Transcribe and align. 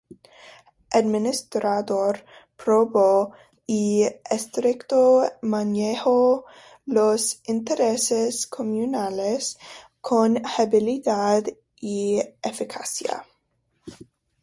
Administrador 0.99 2.19
probo 2.57 3.03
y 3.67 4.03
estricto, 4.31 5.21
manejo 5.43 6.45
los 6.87 7.39
intereses 7.45 8.47
comunales 8.47 9.59
con 10.01 10.41
habilidad 10.57 11.43
y 11.79 12.19
eficacia. 12.41 13.25